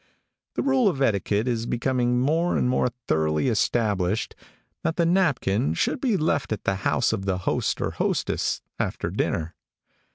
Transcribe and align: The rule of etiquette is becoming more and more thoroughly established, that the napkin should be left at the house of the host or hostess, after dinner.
The 0.55 0.63
rule 0.63 0.87
of 0.87 0.99
etiquette 0.99 1.47
is 1.47 1.67
becoming 1.67 2.19
more 2.19 2.57
and 2.57 2.67
more 2.67 2.87
thoroughly 3.07 3.49
established, 3.49 4.33
that 4.83 4.95
the 4.95 5.05
napkin 5.05 5.75
should 5.75 6.01
be 6.01 6.17
left 6.17 6.51
at 6.51 6.63
the 6.63 6.77
house 6.77 7.13
of 7.13 7.25
the 7.25 7.37
host 7.37 7.79
or 7.79 7.91
hostess, 7.91 8.63
after 8.79 9.11
dinner. 9.11 9.53